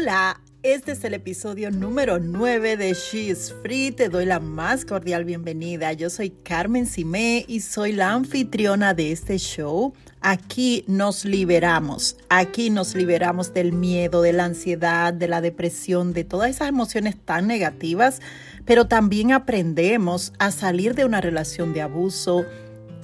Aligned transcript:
Hola, 0.00 0.40
este 0.62 0.92
es 0.92 1.04
el 1.04 1.12
episodio 1.12 1.70
número 1.70 2.18
9 2.18 2.78
de 2.78 2.94
She 2.94 3.28
is 3.28 3.54
Free. 3.60 3.90
Te 3.90 4.08
doy 4.08 4.24
la 4.24 4.40
más 4.40 4.86
cordial 4.86 5.26
bienvenida. 5.26 5.92
Yo 5.92 6.08
soy 6.08 6.30
Carmen 6.30 6.86
Simé 6.86 7.44
y 7.46 7.60
soy 7.60 7.92
la 7.92 8.12
anfitriona 8.12 8.94
de 8.94 9.12
este 9.12 9.36
show. 9.36 9.92
Aquí 10.22 10.84
nos 10.86 11.26
liberamos. 11.26 12.16
Aquí 12.30 12.70
nos 12.70 12.94
liberamos 12.94 13.52
del 13.52 13.74
miedo, 13.74 14.22
de 14.22 14.32
la 14.32 14.46
ansiedad, 14.46 15.12
de 15.12 15.28
la 15.28 15.42
depresión, 15.42 16.14
de 16.14 16.24
todas 16.24 16.48
esas 16.48 16.70
emociones 16.70 17.14
tan 17.22 17.46
negativas, 17.46 18.20
pero 18.64 18.86
también 18.86 19.32
aprendemos 19.32 20.32
a 20.38 20.50
salir 20.50 20.94
de 20.94 21.04
una 21.04 21.20
relación 21.20 21.74
de 21.74 21.82
abuso. 21.82 22.46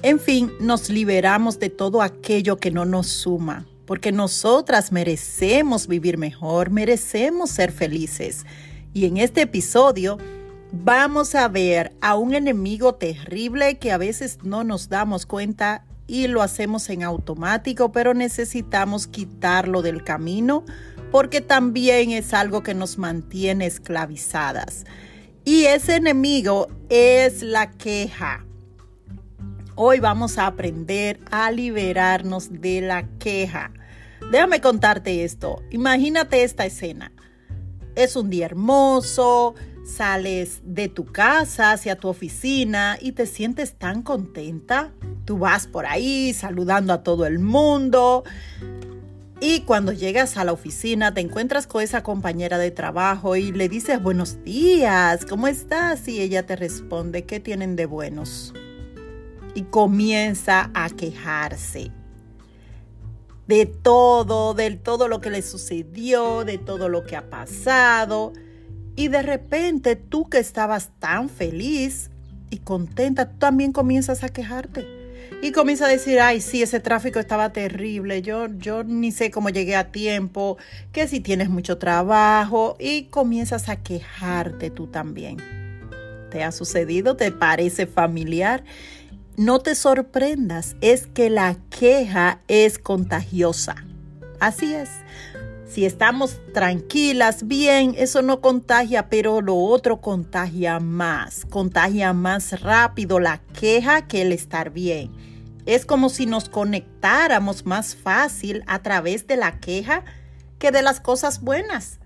En 0.01 0.19
fin, 0.19 0.51
nos 0.59 0.89
liberamos 0.89 1.59
de 1.59 1.69
todo 1.69 2.01
aquello 2.01 2.57
que 2.57 2.71
no 2.71 2.85
nos 2.85 3.05
suma 3.05 3.67
porque 3.87 4.11
nosotras 4.11 4.91
merecemos 4.91 5.87
vivir 5.87 6.19
mejor, 6.19 6.69
merecemos 6.69 7.49
ser 7.49 7.71
felices. 7.71 8.45
Y 8.93 9.05
en 9.05 9.17
este 9.17 9.41
episodio 9.41 10.17
vamos 10.71 11.33
a 11.33 11.47
ver 11.47 11.93
a 12.01 12.15
un 12.15 12.35
enemigo 12.35 12.95
terrible 12.95 13.79
que 13.79 13.93
a 13.93 13.97
veces 13.97 14.39
no 14.43 14.65
nos 14.65 14.89
damos 14.89 15.25
cuenta 15.25 15.85
y 16.05 16.27
lo 16.27 16.41
hacemos 16.41 16.89
en 16.89 17.03
automático, 17.03 17.91
pero 17.91 18.13
necesitamos 18.13 19.07
quitarlo 19.07 19.81
del 19.81 20.03
camino 20.03 20.65
porque 21.11 21.39
también 21.39 22.11
es 22.11 22.33
algo 22.33 22.63
que 22.63 22.73
nos 22.73 22.97
mantiene 22.97 23.65
esclavizadas. 23.65 24.85
Y 25.45 25.63
ese 25.63 25.95
enemigo 25.95 26.67
es 26.89 27.41
la 27.41 27.71
queja. 27.71 28.46
Hoy 29.79 29.99
vamos 29.99 30.39
a 30.39 30.47
aprender 30.47 31.19
a 31.29 31.51
liberarnos 31.51 32.49
de 32.61 32.81
la 32.81 33.07
queja. 33.19 33.71
Déjame 34.31 34.59
contarte 34.59 35.23
esto. 35.23 35.61
Imagínate 35.69 36.41
esta 36.41 36.65
escena. 36.65 37.11
Es 37.93 38.15
un 38.15 38.31
día 38.31 38.47
hermoso, 38.47 39.53
sales 39.85 40.61
de 40.63 40.87
tu 40.87 41.05
casa 41.05 41.73
hacia 41.73 41.95
tu 41.95 42.07
oficina 42.07 42.97
y 42.99 43.11
te 43.11 43.27
sientes 43.27 43.75
tan 43.75 44.01
contenta. 44.01 44.93
Tú 45.25 45.37
vas 45.37 45.67
por 45.67 45.85
ahí 45.85 46.33
saludando 46.33 46.91
a 46.91 47.03
todo 47.03 47.27
el 47.27 47.37
mundo. 47.37 48.23
Y 49.39 49.59
cuando 49.59 49.91
llegas 49.91 50.37
a 50.37 50.43
la 50.43 50.53
oficina 50.53 51.13
te 51.13 51.21
encuentras 51.21 51.67
con 51.67 51.83
esa 51.83 52.01
compañera 52.01 52.57
de 52.57 52.71
trabajo 52.71 53.35
y 53.35 53.51
le 53.51 53.69
dices 53.69 54.01
buenos 54.01 54.43
días, 54.43 55.23
¿cómo 55.23 55.47
estás? 55.47 56.07
Y 56.07 56.19
ella 56.19 56.47
te 56.47 56.55
responde, 56.55 57.25
¿qué 57.25 57.39
tienen 57.39 57.75
de 57.75 57.85
buenos? 57.85 58.55
Y 59.57 59.63
comienza 59.63 60.69
a 60.75 60.87
quejarse 60.91 61.89
de 63.47 63.65
todo, 63.65 64.53
de 64.53 64.69
todo 64.75 65.07
lo 65.07 65.19
que 65.19 65.31
le 65.31 65.41
sucedió, 65.41 66.45
de 66.45 66.59
todo 66.59 66.89
lo 66.89 67.05
que 67.05 67.15
ha 67.15 67.31
pasado. 67.31 68.33
Y 68.95 69.07
de 69.07 69.23
repente 69.23 69.95
tú 69.95 70.29
que 70.29 70.37
estabas 70.37 70.91
tan 70.99 71.27
feliz 71.27 72.11
y 72.51 72.59
contenta, 72.59 73.31
tú 73.31 73.39
también 73.39 73.71
comienzas 73.71 74.23
a 74.23 74.29
quejarte. 74.29 74.85
Y 75.41 75.51
comienza 75.51 75.85
a 75.85 75.89
decir, 75.89 76.19
ay, 76.19 76.39
sí, 76.39 76.61
ese 76.61 76.79
tráfico 76.79 77.17
estaba 77.17 77.51
terrible, 77.51 78.21
yo, 78.21 78.45
yo 78.59 78.83
ni 78.83 79.11
sé 79.11 79.31
cómo 79.31 79.49
llegué 79.49 79.75
a 79.75 79.91
tiempo, 79.91 80.57
que 80.91 81.07
si 81.07 81.19
tienes 81.19 81.49
mucho 81.49 81.79
trabajo, 81.79 82.77
y 82.79 83.05
comienzas 83.05 83.69
a 83.69 83.77
quejarte 83.77 84.69
tú 84.69 84.85
también. 84.85 85.37
¿Te 86.29 86.43
ha 86.43 86.51
sucedido? 86.51 87.15
¿Te 87.15 87.31
parece 87.31 87.87
familiar? 87.87 88.63
No 89.37 89.59
te 89.59 89.75
sorprendas, 89.75 90.75
es 90.81 91.05
que 91.05 91.29
la 91.29 91.55
queja 91.69 92.41
es 92.47 92.79
contagiosa. 92.79 93.75
Así 94.39 94.73
es. 94.73 94.89
Si 95.67 95.85
estamos 95.85 96.39
tranquilas, 96.53 97.45
bien, 97.45 97.93
eso 97.97 98.23
no 98.23 98.41
contagia, 98.41 99.09
pero 99.09 99.41
lo 99.41 99.55
otro 99.55 100.01
contagia 100.01 100.79
más, 100.79 101.45
contagia 101.45 102.13
más 102.13 102.61
rápido 102.61 103.19
la 103.19 103.39
queja 103.53 104.07
que 104.07 104.23
el 104.23 104.31
estar 104.31 104.71
bien. 104.71 105.11
Es 105.67 105.85
como 105.85 106.09
si 106.09 106.25
nos 106.25 106.49
conectáramos 106.49 107.65
más 107.65 107.95
fácil 107.95 108.63
a 108.65 108.81
través 108.81 109.27
de 109.27 109.37
la 109.37 109.59
queja 109.59 110.03
que 110.57 110.71
de 110.71 110.81
las 110.81 110.99
cosas 110.99 111.41
buenas 111.41 111.99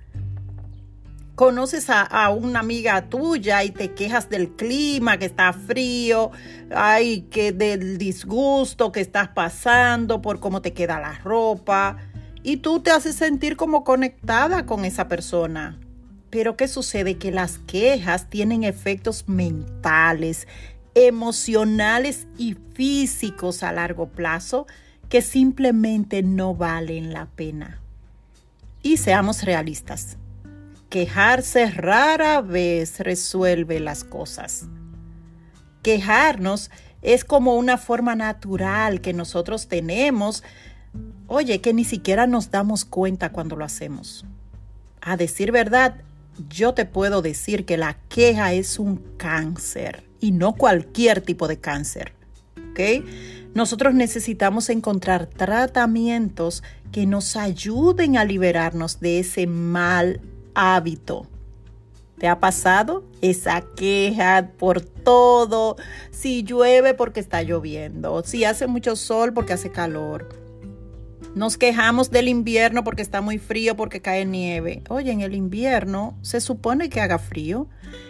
conoces 1.35 1.89
a, 1.89 2.29
una 2.29 2.59
amiga 2.59 3.09
tuya 3.09 3.63
y 3.63 3.71
te 3.71 3.93
quejas 3.93 4.29
del 4.29 4.49
clima, 4.49 5.17
que 5.17 5.25
está 5.25 5.53
frío, 5.53 6.31
ay, 6.73 7.21
que 7.31 7.51
del 7.51 7.97
disgusto 7.97 8.91
que 8.91 9.01
estás 9.01 9.29
pasando 9.29 10.21
por 10.21 10.39
cómo 10.39 10.61
te 10.61 10.73
queda 10.73 10.99
la 10.99 11.17
ropa, 11.19 11.97
y 12.43 12.57
tú 12.57 12.79
te 12.79 12.91
haces 12.91 13.15
sentir 13.15 13.55
como 13.55 13.83
conectada 13.83 14.65
con 14.65 14.85
esa 14.85 15.07
persona. 15.07 15.79
Pero 16.29 16.55
¿qué 16.57 16.67
sucede? 16.67 17.17
Que 17.17 17.31
las 17.31 17.59
quejas 17.59 18.29
tienen 18.29 18.63
efectos 18.63 19.25
mentales, 19.27 20.47
emocionales 20.95 22.27
y 22.37 22.55
físicos 22.73 23.63
a 23.63 23.71
largo 23.71 24.07
plazo 24.07 24.65
que 25.09 25.21
simplemente 25.21 26.23
no 26.23 26.55
valen 26.55 27.13
la 27.13 27.25
pena. 27.25 27.79
Y 28.81 28.97
seamos 28.97 29.43
realistas 29.43 30.17
quejarse 30.91 31.71
rara 31.71 32.41
vez 32.41 32.99
resuelve 32.99 33.79
las 33.79 34.03
cosas. 34.03 34.65
Quejarnos 35.81 36.69
es 37.01 37.25
como 37.25 37.55
una 37.55 37.79
forma 37.79 38.13
natural 38.15 39.01
que 39.01 39.13
nosotros 39.13 39.67
tenemos, 39.67 40.43
oye, 41.25 41.61
que 41.61 41.73
ni 41.73 41.85
siquiera 41.85 42.27
nos 42.27 42.51
damos 42.51 42.85
cuenta 42.85 43.31
cuando 43.31 43.55
lo 43.55 43.65
hacemos. 43.65 44.25
A 44.99 45.17
decir 45.17 45.51
verdad, 45.51 45.95
yo 46.49 46.73
te 46.73 46.85
puedo 46.85 47.21
decir 47.21 47.65
que 47.65 47.77
la 47.77 47.97
queja 48.09 48.53
es 48.53 48.77
un 48.77 48.97
cáncer 49.17 50.03
y 50.19 50.31
no 50.33 50.53
cualquier 50.53 51.21
tipo 51.21 51.47
de 51.47 51.59
cáncer. 51.59 52.13
Nosotros 53.53 53.93
necesitamos 53.93 54.69
encontrar 54.69 55.27
tratamientos 55.27 56.63
que 56.91 57.05
nos 57.05 57.35
ayuden 57.35 58.17
a 58.17 58.25
liberarnos 58.25 58.99
de 58.99 59.19
ese 59.19 59.45
mal 59.45 60.21
hábito. 60.55 61.27
¿Te 62.17 62.27
ha 62.27 62.39
pasado? 62.39 63.03
Esa 63.21 63.61
queja 63.75 64.51
por 64.59 64.81
todo. 64.81 65.75
Si 66.11 66.43
llueve 66.43 66.93
porque 66.93 67.19
está 67.19 67.41
lloviendo. 67.41 68.21
Si 68.23 68.45
hace 68.45 68.67
mucho 68.67 68.95
sol 68.95 69.33
porque 69.33 69.53
hace 69.53 69.71
calor. 69.71 70.29
Nos 71.33 71.57
quejamos 71.57 72.11
del 72.11 72.27
invierno 72.27 72.83
porque 72.83 73.01
está 73.01 73.21
muy 73.21 73.37
frío, 73.37 73.75
porque 73.75 74.01
cae 74.01 74.25
nieve. 74.25 74.83
Oye, 74.89 75.11
en 75.11 75.21
el 75.21 75.33
invierno 75.33 76.17
se 76.21 76.41
supone 76.41 76.89
que 76.89 76.99
haga 76.99 77.19
frío. 77.19 77.67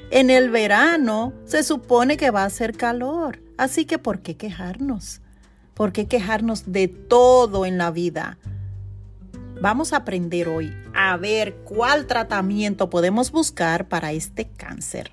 En 0.09 0.29
el 0.29 0.49
verano 0.49 1.31
se 1.45 1.63
supone 1.63 2.17
que 2.17 2.31
va 2.31 2.41
a 2.41 2.47
hacer 2.47 2.75
calor. 2.75 3.39
Así 3.57 3.85
que, 3.85 3.99
¿por 3.99 4.21
qué 4.21 4.35
quejarnos? 4.35 5.21
¿Por 5.75 5.93
qué 5.93 6.07
quejarnos 6.07 6.71
de 6.71 6.87
todo 6.87 7.65
en 7.65 7.77
la 7.77 7.91
vida? 7.91 8.39
Vamos 9.61 9.93
a 9.93 9.97
aprender 9.97 10.47
hoy 10.47 10.73
a 10.95 11.15
ver 11.17 11.53
cuál 11.65 12.07
tratamiento 12.07 12.89
podemos 12.89 13.31
buscar 13.31 13.87
para 13.87 14.11
este 14.11 14.49
cáncer. 14.49 15.11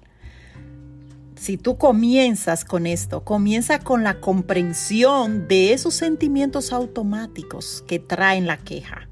Si 1.37 1.59
tú 1.59 1.77
comienzas 1.77 2.65
con 2.65 2.87
esto, 2.87 3.25
comienza 3.25 3.79
con 3.79 4.05
la 4.05 4.21
comprensión 4.21 5.49
de 5.49 5.75
esos 5.75 5.93
sentimientos 5.93 6.73
automáticos 6.73 7.85
que 7.87 7.99
traen 7.99 8.47
la 8.47 8.57
queja. 8.57 9.07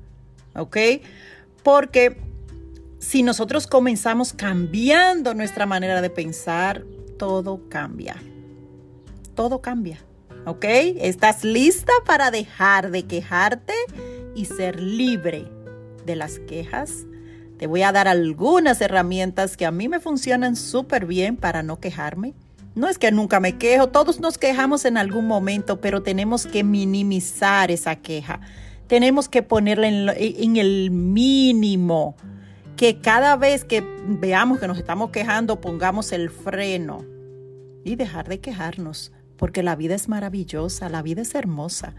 ¿Ok? 0.54 0.78
Porque 1.62 2.16
si 2.98 3.22
nosotros 3.22 3.66
comenzamos 3.66 4.32
cambiando 4.32 5.34
nuestra 5.34 5.66
manera 5.66 6.00
de 6.00 6.08
pensar, 6.08 6.82
todo 7.18 7.68
cambia. 7.68 8.16
Todo 9.34 9.60
cambia. 9.60 9.98
¿Ok? 10.46 10.64
¿Estás 10.64 11.44
lista 11.44 11.92
para 12.06 12.30
dejar 12.30 12.90
de 12.90 13.02
quejarte? 13.02 13.74
Y 14.36 14.44
ser 14.44 14.80
libre 14.80 15.50
de 16.04 16.14
las 16.14 16.38
quejas. 16.38 17.06
Te 17.58 17.66
voy 17.66 17.82
a 17.82 17.90
dar 17.90 18.06
algunas 18.06 18.80
herramientas 18.80 19.56
que 19.56 19.66
a 19.66 19.70
mí 19.70 19.88
me 19.88 19.98
funcionan 19.98 20.54
súper 20.54 21.06
bien 21.06 21.36
para 21.36 21.62
no 21.62 21.80
quejarme. 21.80 22.34
No 22.74 22.88
es 22.88 22.98
que 22.98 23.10
nunca 23.10 23.40
me 23.40 23.56
quejo, 23.56 23.88
todos 23.88 24.20
nos 24.20 24.36
quejamos 24.36 24.84
en 24.84 24.98
algún 24.98 25.26
momento, 25.26 25.80
pero 25.80 26.02
tenemos 26.02 26.46
que 26.46 26.62
minimizar 26.62 27.70
esa 27.70 27.96
queja. 27.96 28.40
Tenemos 28.86 29.30
que 29.30 29.42
ponerla 29.42 29.88
en, 29.88 30.10
en 30.14 30.56
el 30.56 30.90
mínimo. 30.90 32.14
Que 32.76 33.00
cada 33.00 33.36
vez 33.36 33.64
que 33.64 33.82
veamos 34.06 34.58
que 34.58 34.68
nos 34.68 34.76
estamos 34.76 35.10
quejando, 35.10 35.62
pongamos 35.62 36.12
el 36.12 36.28
freno 36.28 37.06
y 37.82 37.96
dejar 37.96 38.28
de 38.28 38.40
quejarnos 38.40 39.12
porque 39.36 39.62
la 39.62 39.76
vida 39.76 39.94
es 39.94 40.08
maravillosa, 40.08 40.88
la 40.88 41.02
vida 41.02 41.22
es 41.22 41.34
hermosa. 41.34 41.94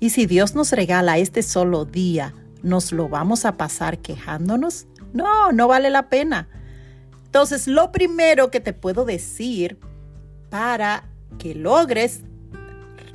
Y 0.00 0.10
si 0.10 0.26
Dios 0.26 0.54
nos 0.54 0.72
regala 0.72 1.18
este 1.18 1.42
solo 1.42 1.84
día, 1.84 2.34
¿nos 2.62 2.92
lo 2.92 3.08
vamos 3.08 3.44
a 3.44 3.56
pasar 3.56 3.98
quejándonos? 3.98 4.86
No, 5.12 5.52
no 5.52 5.68
vale 5.68 5.90
la 5.90 6.08
pena. 6.08 6.48
Entonces, 7.26 7.68
lo 7.68 7.92
primero 7.92 8.50
que 8.50 8.60
te 8.60 8.72
puedo 8.72 9.04
decir 9.04 9.78
para 10.50 11.04
que 11.38 11.54
logres 11.54 12.22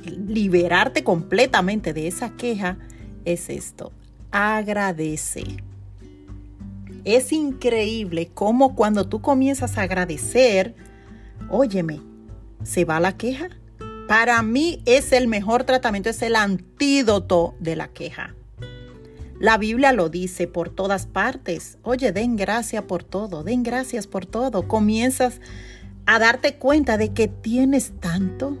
liberarte 0.04 1.04
completamente 1.04 1.92
de 1.92 2.06
esa 2.06 2.30
queja 2.30 2.78
es 3.24 3.50
esto. 3.50 3.92
Agradece. 4.30 5.44
Es 7.04 7.32
increíble 7.32 8.30
cómo 8.32 8.74
cuando 8.74 9.08
tú 9.08 9.20
comienzas 9.20 9.78
a 9.78 9.82
agradecer, 9.82 10.74
óyeme, 11.50 12.00
se 12.64 12.84
va 12.84 13.00
la 13.00 13.16
queja. 13.16 13.48
Para 14.08 14.40
mí 14.42 14.82
es 14.86 15.12
el 15.12 15.26
mejor 15.26 15.64
tratamiento, 15.64 16.10
es 16.10 16.22
el 16.22 16.36
antídoto 16.36 17.54
de 17.58 17.74
la 17.74 17.88
queja. 17.88 18.36
La 19.40 19.58
Biblia 19.58 19.92
lo 19.92 20.08
dice 20.08 20.46
por 20.46 20.70
todas 20.70 21.06
partes. 21.06 21.78
Oye, 21.82 22.12
den 22.12 22.36
gracias 22.36 22.84
por 22.84 23.02
todo, 23.02 23.42
den 23.42 23.62
gracias 23.62 24.06
por 24.06 24.24
todo. 24.24 24.68
Comienzas 24.68 25.40
a 26.06 26.18
darte 26.18 26.54
cuenta 26.54 26.96
de 26.96 27.12
que 27.12 27.28
tienes 27.28 27.92
tanto. 28.00 28.56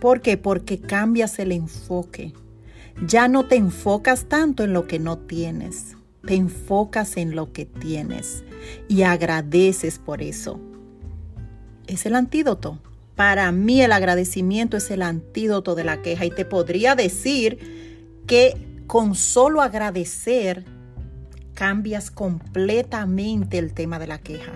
¿Por 0.00 0.20
qué? 0.20 0.36
Porque 0.36 0.80
cambias 0.80 1.38
el 1.38 1.52
enfoque. 1.52 2.34
Ya 3.06 3.28
no 3.28 3.46
te 3.46 3.56
enfocas 3.56 4.26
tanto 4.28 4.64
en 4.64 4.72
lo 4.72 4.86
que 4.86 4.98
no 4.98 5.16
tienes, 5.16 5.96
te 6.26 6.34
enfocas 6.34 7.16
en 7.16 7.34
lo 7.34 7.52
que 7.52 7.66
tienes 7.66 8.44
y 8.88 9.02
agradeces 9.02 9.98
por 9.98 10.22
eso. 10.22 10.60
Es 11.86 12.04
el 12.04 12.16
antídoto. 12.16 12.80
Para 13.22 13.52
mí 13.52 13.80
el 13.80 13.92
agradecimiento 13.92 14.76
es 14.76 14.90
el 14.90 15.00
antídoto 15.00 15.76
de 15.76 15.84
la 15.84 16.02
queja 16.02 16.24
y 16.24 16.30
te 16.30 16.44
podría 16.44 16.96
decir 16.96 18.20
que 18.26 18.56
con 18.88 19.14
solo 19.14 19.62
agradecer 19.62 20.64
cambias 21.54 22.10
completamente 22.10 23.58
el 23.58 23.74
tema 23.74 24.00
de 24.00 24.08
la 24.08 24.18
queja. 24.18 24.50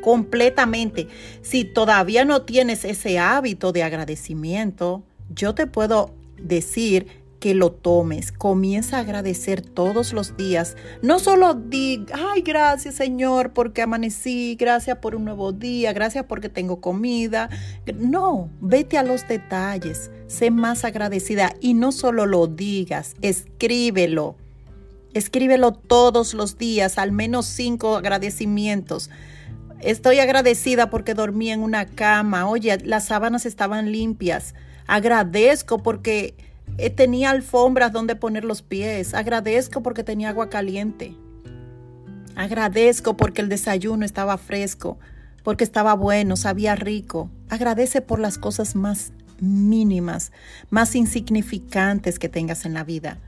Completamente. 0.00 1.08
Si 1.42 1.64
todavía 1.64 2.24
no 2.24 2.42
tienes 2.42 2.84
ese 2.84 3.18
hábito 3.18 3.72
de 3.72 3.82
agradecimiento, 3.82 5.02
yo 5.34 5.56
te 5.56 5.66
puedo 5.66 6.14
decir 6.40 7.08
que 7.44 7.52
lo 7.52 7.72
tomes, 7.72 8.32
comienza 8.32 8.96
a 8.96 9.00
agradecer 9.00 9.60
todos 9.60 10.14
los 10.14 10.34
días. 10.34 10.78
No 11.02 11.18
solo 11.18 11.52
di, 11.52 12.06
ay, 12.14 12.40
gracias 12.40 12.94
Señor 12.94 13.52
porque 13.52 13.82
amanecí, 13.82 14.56
gracias 14.58 14.96
por 14.96 15.14
un 15.14 15.26
nuevo 15.26 15.52
día, 15.52 15.92
gracias 15.92 16.24
porque 16.24 16.48
tengo 16.48 16.80
comida. 16.80 17.50
No, 17.98 18.48
vete 18.62 18.96
a 18.96 19.02
los 19.02 19.28
detalles, 19.28 20.10
sé 20.26 20.50
más 20.50 20.86
agradecida 20.86 21.54
y 21.60 21.74
no 21.74 21.92
solo 21.92 22.24
lo 22.24 22.46
digas, 22.46 23.14
escríbelo. 23.20 24.36
Escríbelo 25.12 25.72
todos 25.72 26.32
los 26.32 26.56
días, 26.56 26.96
al 26.96 27.12
menos 27.12 27.44
cinco 27.44 27.96
agradecimientos. 27.96 29.10
Estoy 29.80 30.18
agradecida 30.18 30.88
porque 30.88 31.12
dormí 31.12 31.50
en 31.50 31.60
una 31.60 31.84
cama. 31.84 32.48
Oye, 32.48 32.78
las 32.78 33.04
sábanas 33.04 33.44
estaban 33.44 33.92
limpias. 33.92 34.54
Agradezco 34.86 35.82
porque 35.82 36.34
eh, 36.78 36.90
tenía 36.90 37.30
alfombras 37.30 37.92
donde 37.92 38.16
poner 38.16 38.44
los 38.44 38.62
pies. 38.62 39.14
Agradezco 39.14 39.82
porque 39.82 40.02
tenía 40.02 40.30
agua 40.30 40.50
caliente. 40.50 41.14
Agradezco 42.36 43.16
porque 43.16 43.42
el 43.42 43.48
desayuno 43.48 44.04
estaba 44.04 44.36
fresco, 44.38 44.98
porque 45.44 45.64
estaba 45.64 45.94
bueno, 45.94 46.36
sabía 46.36 46.74
rico. 46.74 47.30
Agradece 47.48 48.00
por 48.00 48.18
las 48.18 48.38
cosas 48.38 48.74
más 48.74 49.12
mínimas, 49.40 50.32
más 50.70 50.96
insignificantes 50.96 52.18
que 52.18 52.28
tengas 52.28 52.64
en 52.64 52.74
la 52.74 52.82
vida. 52.82 53.18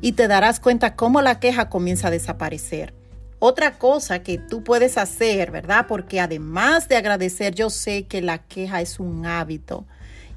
Y 0.00 0.12
te 0.12 0.28
darás 0.28 0.60
cuenta 0.60 0.94
cómo 0.94 1.20
la 1.20 1.40
queja 1.40 1.68
comienza 1.68 2.08
a 2.08 2.12
desaparecer. 2.12 2.94
Otra 3.40 3.78
cosa 3.78 4.22
que 4.22 4.38
tú 4.38 4.62
puedes 4.62 4.98
hacer, 4.98 5.50
¿verdad? 5.50 5.86
Porque 5.88 6.20
además 6.20 6.88
de 6.88 6.96
agradecer, 6.96 7.54
yo 7.54 7.70
sé 7.70 8.06
que 8.06 8.20
la 8.20 8.38
queja 8.38 8.80
es 8.80 9.00
un 9.00 9.26
hábito 9.26 9.86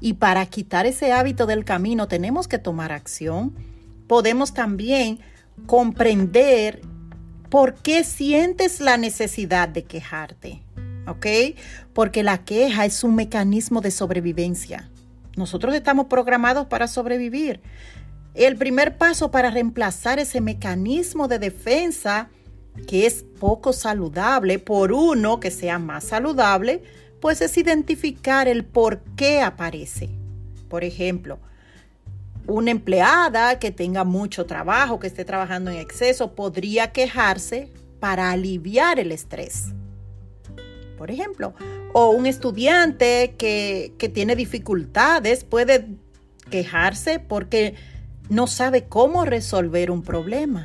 y 0.02 0.14
para 0.14 0.44
quitar 0.46 0.84
ese 0.84 1.12
hábito 1.12 1.46
del 1.46 1.64
camino 1.64 2.08
tenemos 2.08 2.48
que 2.48 2.58
tomar 2.58 2.90
acción. 2.90 3.54
Podemos 4.08 4.52
también 4.52 5.20
comprender 5.66 6.82
por 7.48 7.74
qué 7.74 8.02
sientes 8.02 8.80
la 8.80 8.96
necesidad 8.96 9.68
de 9.68 9.84
quejarte. 9.84 10.60
¿Ok? 11.06 11.26
Porque 11.92 12.24
la 12.24 12.38
queja 12.38 12.84
es 12.84 13.04
un 13.04 13.14
mecanismo 13.14 13.80
de 13.80 13.92
sobrevivencia. 13.92 14.90
Nosotros 15.36 15.72
estamos 15.72 16.06
programados 16.06 16.66
para 16.66 16.88
sobrevivir. 16.88 17.60
El 18.34 18.56
primer 18.56 18.98
paso 18.98 19.30
para 19.30 19.50
reemplazar 19.50 20.18
ese 20.18 20.40
mecanismo 20.40 21.28
de 21.28 21.38
defensa 21.38 22.28
que 22.88 23.06
es 23.06 23.24
poco 23.38 23.72
saludable 23.72 24.58
por 24.58 24.92
uno 24.92 25.38
que 25.38 25.52
sea 25.52 25.78
más 25.78 26.04
saludable, 26.04 26.82
pues 27.22 27.40
es 27.40 27.56
identificar 27.56 28.48
el 28.48 28.64
por 28.64 29.00
qué 29.14 29.40
aparece. 29.40 30.10
Por 30.68 30.82
ejemplo, 30.82 31.38
una 32.48 32.72
empleada 32.72 33.60
que 33.60 33.70
tenga 33.70 34.02
mucho 34.02 34.44
trabajo, 34.44 34.98
que 34.98 35.06
esté 35.06 35.24
trabajando 35.24 35.70
en 35.70 35.76
exceso, 35.76 36.34
podría 36.34 36.90
quejarse 36.90 37.68
para 38.00 38.32
aliviar 38.32 38.98
el 38.98 39.12
estrés. 39.12 39.66
Por 40.98 41.12
ejemplo, 41.12 41.54
o 41.92 42.10
un 42.10 42.26
estudiante 42.26 43.36
que, 43.38 43.92
que 43.98 44.08
tiene 44.08 44.34
dificultades 44.34 45.44
puede 45.44 45.86
quejarse 46.50 47.20
porque 47.20 47.76
no 48.30 48.48
sabe 48.48 48.88
cómo 48.88 49.24
resolver 49.24 49.92
un 49.92 50.02
problema. 50.02 50.64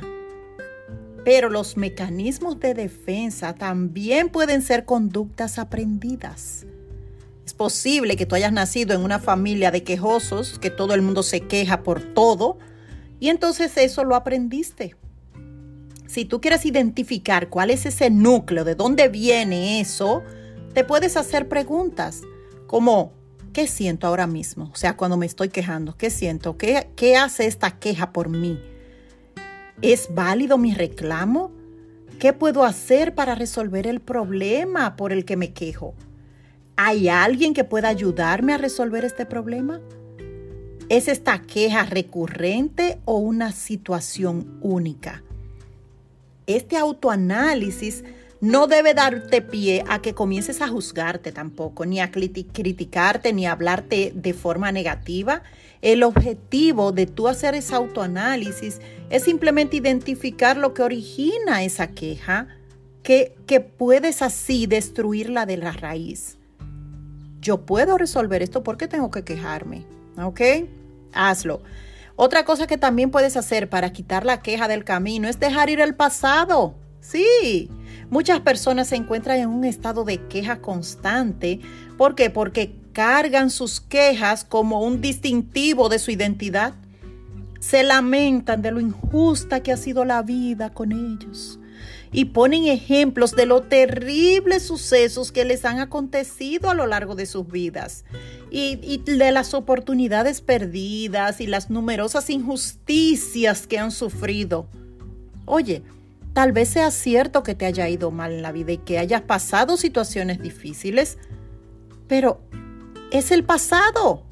Pero 1.28 1.50
los 1.50 1.76
mecanismos 1.76 2.58
de 2.58 2.72
defensa 2.72 3.54
también 3.54 4.30
pueden 4.30 4.62
ser 4.62 4.86
conductas 4.86 5.58
aprendidas. 5.58 6.64
Es 7.44 7.52
posible 7.52 8.16
que 8.16 8.24
tú 8.24 8.34
hayas 8.34 8.50
nacido 8.50 8.94
en 8.94 9.02
una 9.02 9.18
familia 9.18 9.70
de 9.70 9.84
quejosos, 9.84 10.58
que 10.58 10.70
todo 10.70 10.94
el 10.94 11.02
mundo 11.02 11.22
se 11.22 11.42
queja 11.42 11.82
por 11.82 12.00
todo, 12.14 12.56
y 13.20 13.28
entonces 13.28 13.76
eso 13.76 14.04
lo 14.04 14.14
aprendiste. 14.14 14.96
Si 16.06 16.24
tú 16.24 16.40
quieres 16.40 16.64
identificar 16.64 17.50
cuál 17.50 17.68
es 17.68 17.84
ese 17.84 18.08
núcleo, 18.08 18.64
de 18.64 18.74
dónde 18.74 19.08
viene 19.08 19.80
eso, 19.80 20.22
te 20.72 20.82
puedes 20.82 21.18
hacer 21.18 21.46
preguntas 21.46 22.22
como, 22.66 23.12
¿qué 23.52 23.66
siento 23.66 24.06
ahora 24.06 24.26
mismo? 24.26 24.70
O 24.72 24.76
sea, 24.76 24.96
cuando 24.96 25.18
me 25.18 25.26
estoy 25.26 25.50
quejando, 25.50 25.94
¿qué 25.94 26.08
siento? 26.08 26.56
¿Qué, 26.56 26.88
qué 26.96 27.18
hace 27.18 27.44
esta 27.44 27.78
queja 27.78 28.14
por 28.14 28.30
mí? 28.30 28.58
¿Es 29.80 30.12
válido 30.12 30.58
mi 30.58 30.74
reclamo? 30.74 31.52
¿Qué 32.18 32.32
puedo 32.32 32.64
hacer 32.64 33.14
para 33.14 33.36
resolver 33.36 33.86
el 33.86 34.00
problema 34.00 34.96
por 34.96 35.12
el 35.12 35.24
que 35.24 35.36
me 35.36 35.52
quejo? 35.52 35.94
¿Hay 36.76 37.08
alguien 37.08 37.54
que 37.54 37.62
pueda 37.62 37.86
ayudarme 37.86 38.54
a 38.54 38.58
resolver 38.58 39.04
este 39.04 39.24
problema? 39.24 39.80
¿Es 40.88 41.06
esta 41.06 41.42
queja 41.42 41.84
recurrente 41.84 42.98
o 43.04 43.18
una 43.18 43.52
situación 43.52 44.58
única? 44.62 45.22
Este 46.48 46.76
autoanálisis 46.76 48.02
no 48.40 48.68
debe 48.68 48.94
darte 48.94 49.42
pie 49.42 49.84
a 49.88 50.00
que 50.00 50.14
comiences 50.14 50.62
a 50.62 50.68
juzgarte 50.68 51.32
tampoco, 51.32 51.84
ni 51.86 52.00
a 52.00 52.10
criticarte, 52.10 53.32
ni 53.32 53.46
a 53.46 53.52
hablarte 53.52 54.12
de 54.14 54.32
forma 54.32 54.70
negativa. 54.70 55.42
El 55.82 56.02
objetivo 56.02 56.92
de 56.92 57.06
tú 57.06 57.28
hacer 57.28 57.54
ese 57.54 57.74
autoanálisis 57.74 58.80
es 59.10 59.24
simplemente 59.24 59.76
identificar 59.76 60.56
lo 60.56 60.72
que 60.72 60.82
origina 60.82 61.64
esa 61.64 61.88
queja, 61.88 62.48
que, 63.02 63.34
que 63.46 63.60
puedes 63.60 64.22
así 64.22 64.66
destruirla 64.66 65.46
de 65.46 65.56
la 65.56 65.72
raíz. 65.72 66.38
Yo 67.40 67.64
puedo 67.64 67.98
resolver 67.98 68.42
esto, 68.42 68.62
¿por 68.62 68.76
qué 68.76 68.86
tengo 68.88 69.10
que 69.10 69.24
quejarme? 69.24 69.84
¿Ok? 70.16 70.40
Hazlo. 71.12 71.62
Otra 72.16 72.44
cosa 72.44 72.66
que 72.66 72.78
también 72.78 73.10
puedes 73.10 73.36
hacer 73.36 73.68
para 73.68 73.92
quitar 73.92 74.26
la 74.26 74.42
queja 74.42 74.66
del 74.68 74.84
camino 74.84 75.28
es 75.28 75.38
dejar 75.38 75.70
ir 75.70 75.80
el 75.80 75.94
pasado. 75.94 76.74
Sí, 77.00 77.70
muchas 78.10 78.40
personas 78.40 78.88
se 78.88 78.96
encuentran 78.96 79.38
en 79.38 79.48
un 79.48 79.64
estado 79.64 80.04
de 80.04 80.18
queja 80.28 80.60
constante. 80.60 81.60
¿Por 81.96 82.14
qué? 82.14 82.30
Porque 82.30 82.74
cargan 82.92 83.50
sus 83.50 83.80
quejas 83.80 84.44
como 84.44 84.82
un 84.82 85.00
distintivo 85.00 85.88
de 85.88 85.98
su 85.98 86.10
identidad. 86.10 86.74
Se 87.60 87.82
lamentan 87.82 88.62
de 88.62 88.72
lo 88.72 88.80
injusta 88.80 89.62
que 89.62 89.72
ha 89.72 89.76
sido 89.76 90.04
la 90.04 90.22
vida 90.22 90.70
con 90.70 90.92
ellos 90.92 91.58
y 92.12 92.26
ponen 92.26 92.66
ejemplos 92.66 93.32
de 93.36 93.46
los 93.46 93.68
terribles 93.68 94.62
sucesos 94.62 95.32
que 95.32 95.44
les 95.44 95.64
han 95.64 95.78
acontecido 95.78 96.70
a 96.70 96.74
lo 96.74 96.86
largo 96.86 97.14
de 97.14 97.26
sus 97.26 97.46
vidas 97.46 98.04
y, 98.50 98.78
y, 98.82 98.98
de 98.98 99.32
las 99.32 99.54
oportunidades 99.54 100.40
perdidas 100.40 101.40
y 101.40 101.46
las 101.46 101.70
numerosas 101.70 102.30
injusticias 102.30 103.66
que 103.66 103.78
han 103.78 103.90
sufrido. 103.90 104.68
Oye, 105.44 105.82
tal 106.32 106.52
vez 106.52 106.68
sea 106.68 106.90
cierto 106.90 107.42
que 107.42 107.54
te 107.54 107.66
haya 107.66 107.88
ido 107.88 108.10
mal 108.10 108.32
en 108.32 108.42
la 108.42 108.52
vida 108.52 108.72
y 108.72 108.78
que 108.78 108.98
hayas 108.98 109.22
pasado 109.22 109.76
situaciones 109.76 110.40
difíciles, 110.40 111.18
pero 112.06 112.40
es 113.10 113.30
el 113.30 113.44
pasado. 113.44 114.24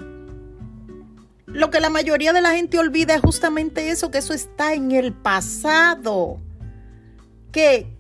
Lo 1.47 1.71
que 1.71 1.81
la 1.81 1.91
mayoría 1.91 2.33
de 2.33 2.41
la 2.41 2.50
gente 2.50 2.79
olvida 2.79 3.15
es 3.15 3.21
justamente 3.21 3.91
eso, 3.91 4.11
que 4.11 4.19
eso 4.19 4.35
está 4.35 4.75
en 4.75 4.93
el 4.93 5.15
pasado. 5.15 6.41
Que 7.50 7.97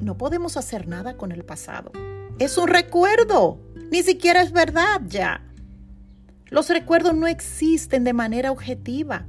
no 0.00 0.16
podemos 0.16 0.56
hacer 0.56 0.86
nada 0.86 1.16
con 1.16 1.32
el 1.32 1.44
pasado. 1.44 1.90
Es 2.38 2.58
un 2.58 2.68
recuerdo, 2.68 3.58
ni 3.90 4.02
siquiera 4.02 4.42
es 4.42 4.52
verdad 4.52 5.00
ya. 5.06 5.42
Los 6.48 6.68
recuerdos 6.68 7.14
no 7.14 7.26
existen 7.26 8.04
de 8.04 8.12
manera 8.12 8.52
objetiva. 8.52 9.26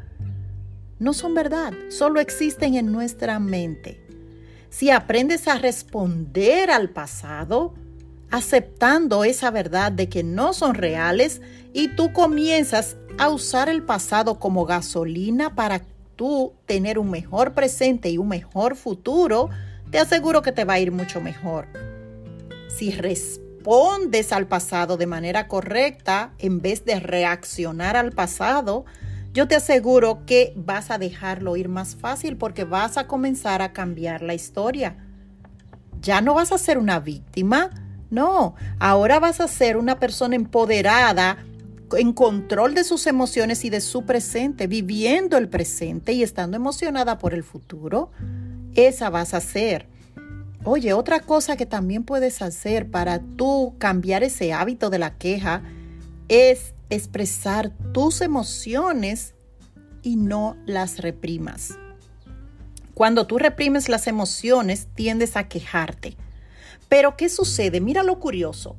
No 0.99 1.13
son 1.13 1.35
verdad, 1.35 1.73
solo 1.89 2.19
existen 2.19 2.75
en 2.75 2.91
nuestra 2.91 3.39
mente. 3.39 4.03
si 4.69 4.91
aprendes 4.91 5.47
a 5.47 5.57
responder 5.57 6.69
al 6.69 6.89
pasado, 6.89 7.73
aceptando 8.29 9.23
esa 9.23 9.49
verdad 9.49 9.91
de 9.91 10.09
que 10.09 10.21
no 10.23 10.53
son 10.53 10.75
reales 10.75 11.41
y 11.73 11.87
tú 11.87 12.11
comienzas 12.11 12.97
a 13.17 13.29
usar 13.29 13.69
el 13.69 13.83
pasado 13.83 14.39
como 14.39 14.65
gasolina 14.65 15.55
para 15.55 15.83
tú 16.15 16.53
tener 16.65 16.99
un 16.99 17.09
mejor 17.09 17.53
presente 17.53 18.09
y 18.09 18.17
un 18.17 18.27
mejor 18.27 18.75
futuro, 18.75 19.49
te 19.89 19.99
aseguro 19.99 20.41
que 20.41 20.51
te 20.51 20.65
va 20.65 20.73
a 20.73 20.79
ir 20.79 20.91
mucho 20.91 21.21
mejor. 21.21 21.67
Si 22.67 22.91
respondes 22.91 24.31
al 24.31 24.47
pasado 24.47 24.97
de 24.97 25.07
manera 25.07 25.47
correcta 25.47 26.33
en 26.39 26.61
vez 26.61 26.83
de 26.85 26.99
reaccionar 26.99 27.95
al 27.95 28.11
pasado, 28.11 28.85
yo 29.37 29.47
te 29.47 29.55
aseguro 29.55 30.25
que 30.25 30.51
vas 30.55 30.89
a 30.89 30.97
dejarlo 30.97 31.57
ir 31.57 31.69
más 31.69 31.95
fácil 31.95 32.37
porque 32.37 32.63
vas 32.63 32.97
a 32.97 33.05
comenzar 33.05 33.61
a 33.61 33.71
cambiar 33.71 34.23
la 34.23 34.33
historia. 34.33 34.97
Ya 36.01 36.21
no 36.21 36.33
vas 36.33 36.51
a 36.51 36.57
ser 36.57 36.79
una 36.79 36.99
víctima, 36.99 37.69
no, 38.09 38.55
ahora 38.79 39.19
vas 39.19 39.39
a 39.39 39.47
ser 39.47 39.77
una 39.77 39.99
persona 39.99 40.35
empoderada, 40.35 41.37
en 41.95 42.13
control 42.13 42.73
de 42.73 42.83
sus 42.83 43.05
emociones 43.05 43.63
y 43.63 43.69
de 43.69 43.79
su 43.79 44.07
presente, 44.07 44.65
viviendo 44.65 45.37
el 45.37 45.49
presente 45.49 46.13
y 46.13 46.23
estando 46.23 46.57
emocionada 46.57 47.19
por 47.19 47.35
el 47.35 47.43
futuro. 47.43 48.09
Esa 48.73 49.11
vas 49.11 49.35
a 49.35 49.39
ser. 49.39 49.87
Oye, 50.63 50.93
otra 50.93 51.19
cosa 51.19 51.55
que 51.57 51.67
también 51.67 52.05
puedes 52.05 52.41
hacer 52.41 52.89
para 52.89 53.19
tú 53.19 53.75
cambiar 53.77 54.23
ese 54.23 54.51
hábito 54.51 54.89
de 54.89 54.97
la 54.97 55.15
queja 55.19 55.61
es 56.27 56.73
expresar 56.89 57.71
tus 57.93 58.21
emociones 58.21 59.35
y 60.01 60.15
no 60.15 60.55
las 60.65 60.99
reprimas. 60.99 61.77
Cuando 62.93 63.27
tú 63.27 63.37
reprimes 63.37 63.89
las 63.89 64.07
emociones, 64.07 64.87
tiendes 64.95 65.37
a 65.37 65.47
quejarte. 65.47 66.17
Pero 66.89 67.15
¿qué 67.15 67.29
sucede? 67.29 67.81
Mira 67.81 68.03
lo 68.03 68.19
curioso. 68.19 68.75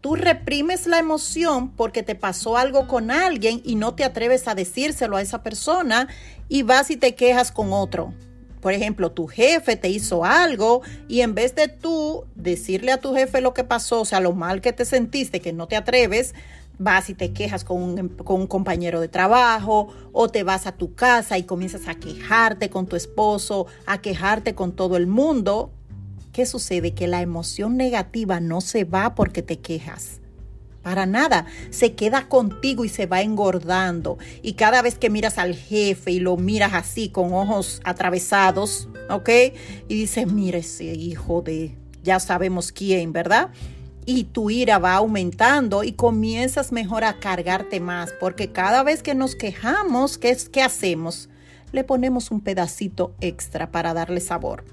Tú 0.00 0.14
reprimes 0.14 0.86
la 0.86 0.98
emoción 0.98 1.70
porque 1.70 2.02
te 2.02 2.14
pasó 2.14 2.56
algo 2.56 2.86
con 2.86 3.10
alguien 3.10 3.62
y 3.64 3.76
no 3.76 3.94
te 3.94 4.04
atreves 4.04 4.46
a 4.46 4.54
decírselo 4.54 5.16
a 5.16 5.22
esa 5.22 5.42
persona 5.42 6.08
y 6.48 6.62
vas 6.62 6.90
y 6.90 6.96
te 6.96 7.14
quejas 7.14 7.50
con 7.50 7.72
otro. 7.72 8.12
Por 8.60 8.72
ejemplo, 8.72 9.12
tu 9.12 9.26
jefe 9.26 9.76
te 9.76 9.88
hizo 9.88 10.24
algo 10.24 10.82
y 11.08 11.20
en 11.20 11.34
vez 11.34 11.54
de 11.54 11.68
tú 11.68 12.24
decirle 12.34 12.92
a 12.92 13.00
tu 13.00 13.14
jefe 13.14 13.40
lo 13.40 13.54
que 13.54 13.64
pasó, 13.64 14.00
o 14.00 14.04
sea, 14.04 14.20
lo 14.20 14.32
mal 14.32 14.60
que 14.60 14.72
te 14.72 14.84
sentiste, 14.84 15.40
que 15.40 15.52
no 15.52 15.66
te 15.68 15.76
atreves, 15.76 16.34
vas 16.78 17.10
y 17.10 17.14
te 17.14 17.32
quejas 17.32 17.64
con 17.64 17.82
un, 17.82 18.46
compañero 18.46 19.00
de 19.00 19.08
trabajo 19.08 19.88
o 20.12 20.28
te 20.28 20.42
vas 20.42 20.66
a 20.66 20.72
tu 20.72 20.94
casa 20.94 21.38
y 21.38 21.44
comienzas 21.44 21.88
a 21.88 21.94
quejarte 21.94 22.70
con 22.70 22.86
tu 22.86 22.96
esposo, 22.96 23.66
a 23.86 24.00
quejarte 24.00 24.54
con 24.54 24.72
todo 24.72 24.96
el 24.96 25.06
mundo. 25.06 25.72
¿qué 26.36 26.44
sucede? 26.44 26.92
Que 26.92 27.06
la 27.06 27.22
emoción 27.22 27.78
negativa 27.78 28.40
no 28.40 28.60
se 28.60 28.84
va 28.84 29.14
porque 29.14 29.40
te 29.40 29.58
quejas. 29.58 30.20
Para 30.82 31.06
nada, 31.06 31.46
se 31.70 31.94
queda 31.94 32.28
contigo 32.28 32.84
y 32.84 32.90
se 32.90 33.06
va 33.06 33.22
engordando. 33.22 34.18
Y 34.42 34.52
cada 34.52 34.82
vez 34.82 34.98
que 34.98 35.08
miras 35.08 35.38
al 35.38 35.54
jefe 35.54 36.12
y 36.12 36.20
lo 36.20 36.36
miras 36.36 36.74
así 36.74 37.08
con 37.08 37.32
ojos 37.32 37.80
atravesados, 37.84 38.86
¿ok? 39.08 39.30
Y 39.88 39.94
dices, 39.94 40.30
mire 40.30 40.58
ese 40.58 40.84
hijo 40.84 41.40
de, 41.40 41.74
ya 42.02 42.20
sabemos 42.20 42.70
quién, 42.70 43.14
¿verdad? 43.14 43.48
Y 44.06 44.24
tu 44.24 44.50
ira 44.50 44.78
va 44.78 44.94
aumentando 44.94 45.84
y 45.84 45.92
comienzas 45.92 46.72
mejor 46.72 47.04
a 47.04 47.18
cargarte 47.18 47.80
más, 47.80 48.12
porque 48.20 48.52
cada 48.52 48.82
vez 48.82 49.02
que 49.02 49.14
nos 49.14 49.34
quejamos, 49.34 50.16
¿qué, 50.16 50.30
es, 50.30 50.48
qué 50.48 50.62
hacemos? 50.62 51.28
Le 51.72 51.84
ponemos 51.84 52.30
un 52.30 52.40
pedacito 52.40 53.14
extra 53.20 53.70
para 53.70 53.92
darle 53.92 54.20
sabor. 54.20 54.64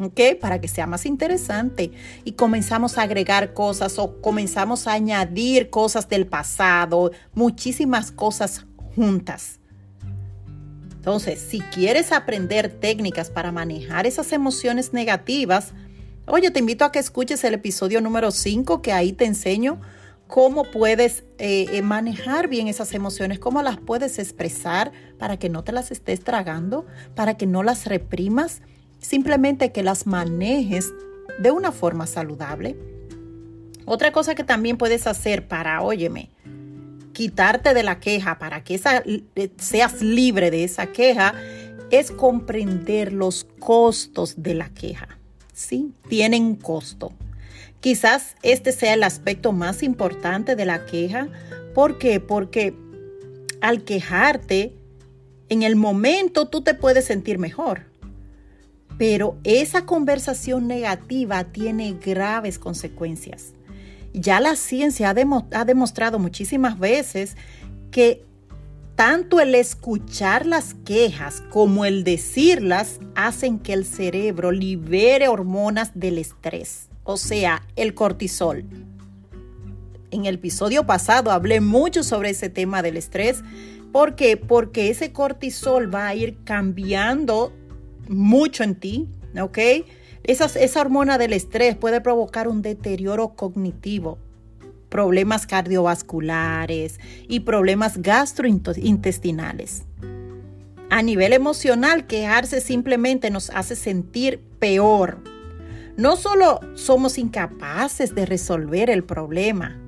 ¿ok? 0.00 0.20
Para 0.40 0.60
que 0.60 0.68
sea 0.68 0.86
más 0.86 1.06
interesante. 1.06 1.92
Y 2.24 2.32
comenzamos 2.32 2.98
a 2.98 3.02
agregar 3.02 3.52
cosas 3.52 3.98
o 3.98 4.20
comenzamos 4.20 4.86
a 4.86 4.92
añadir 4.92 5.70
cosas 5.70 6.08
del 6.08 6.26
pasado, 6.26 7.10
muchísimas 7.34 8.10
cosas 8.10 8.66
juntas. 8.94 9.58
Entonces, 10.92 11.40
si 11.40 11.60
quieres 11.60 12.12
aprender 12.12 12.68
técnicas 12.68 13.30
para 13.30 13.52
manejar 13.52 14.06
esas 14.06 14.32
emociones 14.32 14.92
negativas, 14.92 15.72
oye, 16.30 16.50
te 16.50 16.58
invito 16.58 16.84
a 16.84 16.92
que 16.92 16.98
escuches 16.98 17.42
el 17.44 17.54
episodio 17.54 18.00
número 18.00 18.30
5, 18.30 18.82
que 18.82 18.92
ahí 18.92 19.12
te 19.12 19.24
enseño 19.24 19.80
cómo 20.26 20.64
puedes 20.64 21.24
eh, 21.38 21.66
eh, 21.72 21.82
manejar 21.82 22.48
bien 22.48 22.68
esas 22.68 22.92
emociones, 22.94 23.38
cómo 23.38 23.62
las 23.62 23.78
puedes 23.78 24.18
expresar 24.18 24.92
para 25.18 25.38
que 25.38 25.48
no 25.48 25.64
te 25.64 25.72
las 25.72 25.90
estés 25.90 26.20
tragando, 26.20 26.86
para 27.14 27.36
que 27.36 27.46
no 27.46 27.62
las 27.62 27.86
reprimas 27.86 28.60
simplemente 29.00 29.72
que 29.72 29.82
las 29.82 30.06
manejes 30.06 30.92
de 31.38 31.50
una 31.50 31.72
forma 31.72 32.06
saludable. 32.06 32.76
Otra 33.86 34.12
cosa 34.12 34.34
que 34.34 34.44
también 34.44 34.76
puedes 34.76 35.06
hacer 35.06 35.48
para, 35.48 35.80
óyeme, 35.82 36.30
quitarte 37.12 37.72
de 37.72 37.82
la 37.82 38.00
queja, 38.00 38.38
para 38.38 38.62
que 38.64 38.78
eh, 39.34 39.50
seas 39.56 40.02
libre 40.02 40.50
de 40.50 40.64
esa 40.64 40.88
queja, 40.88 41.34
es 41.90 42.10
comprender 42.10 43.14
los 43.14 43.46
costos 43.58 44.42
de 44.42 44.54
la 44.54 44.68
queja. 44.68 45.17
Sí, 45.58 45.92
tienen 46.08 46.54
costo. 46.54 47.10
Quizás 47.80 48.36
este 48.44 48.70
sea 48.70 48.94
el 48.94 49.02
aspecto 49.02 49.50
más 49.50 49.82
importante 49.82 50.54
de 50.54 50.64
la 50.64 50.86
queja. 50.86 51.30
¿Por 51.74 51.98
qué? 51.98 52.20
Porque 52.20 52.76
al 53.60 53.82
quejarte, 53.82 54.72
en 55.48 55.64
el 55.64 55.74
momento 55.74 56.46
tú 56.46 56.60
te 56.60 56.74
puedes 56.74 57.06
sentir 57.06 57.40
mejor. 57.40 57.86
Pero 58.98 59.36
esa 59.42 59.84
conversación 59.84 60.68
negativa 60.68 61.42
tiene 61.42 61.94
graves 61.94 62.60
consecuencias. 62.60 63.52
Ya 64.14 64.38
la 64.38 64.54
ciencia 64.54 65.10
ha, 65.10 65.64
demostrado 65.64 66.20
muchísimas 66.20 66.78
veces 66.78 67.36
que 67.90 68.24
tanto 68.98 69.38
el 69.38 69.54
escuchar 69.54 70.44
las 70.44 70.74
quejas 70.74 71.44
como 71.50 71.84
el 71.84 72.02
decirlas 72.02 72.98
hacen 73.14 73.60
que 73.60 73.72
el 73.72 73.84
cerebro 73.84 74.50
libere 74.50 75.28
hormonas 75.28 75.92
del 75.94 76.18
estrés, 76.18 76.88
o 77.04 77.16
sea, 77.16 77.62
el 77.76 77.94
cortisol. 77.94 78.64
En 80.10 80.26
el 80.26 80.34
episodio 80.34 80.84
pasado 80.84 81.30
hablé 81.30 81.60
mucho 81.60 82.02
sobre 82.02 82.30
ese 82.30 82.48
tema 82.48 82.82
del 82.82 82.96
estrés. 82.96 83.44
¿Por 83.92 84.16
qué? 84.16 84.36
Porque 84.36 84.90
ese 84.90 85.12
cortisol 85.12 85.94
va 85.94 86.08
a 86.08 86.16
ir 86.16 86.36
cambiando 86.42 87.52
mucho 88.08 88.64
en 88.64 88.74
ti, 88.74 89.06
¿ok? 89.40 89.58
Esa, 90.24 90.46
esa 90.58 90.80
hormona 90.80 91.18
del 91.18 91.34
estrés 91.34 91.76
puede 91.76 92.00
provocar 92.00 92.48
un 92.48 92.62
deterioro 92.62 93.36
cognitivo, 93.36 94.18
problemas 94.88 95.46
cardiovasculares 95.46 96.98
y 97.28 97.40
problemas 97.40 97.98
gastrointestinales. 97.98 99.82
A 100.90 101.02
nivel 101.02 101.32
emocional, 101.32 102.06
quejarse 102.06 102.60
simplemente 102.60 103.30
nos 103.30 103.50
hace 103.50 103.76
sentir 103.76 104.40
peor. 104.58 105.18
No 105.96 106.16
solo 106.16 106.60
somos 106.74 107.18
incapaces 107.18 108.14
de 108.14 108.24
resolver 108.24 108.88
el 108.88 109.04
problema, 109.04 109.78